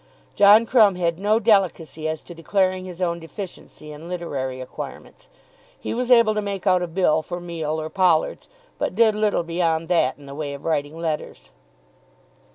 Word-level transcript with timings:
John 0.33 0.65
Crumb 0.65 0.95
had 0.95 1.19
no 1.19 1.39
delicacy 1.39 2.07
as 2.09 2.23
to 2.23 2.33
declaring 2.33 2.85
his 2.85 3.03
own 3.03 3.19
deficiency 3.19 3.91
in 3.91 4.09
literary 4.09 4.59
acquirements. 4.59 5.27
He 5.79 5.93
was 5.93 6.09
able 6.09 6.33
to 6.33 6.41
make 6.41 6.65
out 6.65 6.81
a 6.81 6.87
bill 6.87 7.21
for 7.21 7.39
meal 7.39 7.79
or 7.79 7.87
pollards, 7.91 8.47
but 8.79 8.95
did 8.95 9.13
little 9.13 9.43
beyond 9.43 9.89
that 9.89 10.17
in 10.17 10.25
the 10.25 10.33
way 10.33 10.55
of 10.55 10.65
writing 10.65 10.97
letters. 10.97 11.51